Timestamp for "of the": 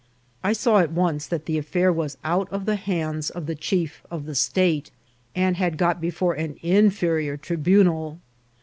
2.51-2.75, 3.29-3.53, 4.09-4.33